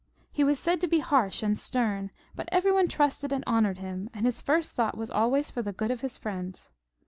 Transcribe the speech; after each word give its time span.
He 0.31 0.43
war 0.43 0.55
said 0.55 0.81
to 0.81 0.87
be 0.87 0.97
harsh 0.97 1.43
and 1.43 1.59
stem, 1.59 2.09
but 2.35 2.49
every 2.51 2.71
one 2.71 2.87
trusted 2.87 3.31
and 3.31 3.43
honoured 3.45 3.77
him, 3.77 4.09
and 4.15 4.25
his 4.25 4.41
first 4.41 4.75
thought 4.75 4.97
was 4.97 5.11
always 5.11 5.51
for 5.51 5.61
the 5.61 5.73
good 5.73 5.91
of 5.91 6.01
his 6.01 6.17
friends. 6.17 6.71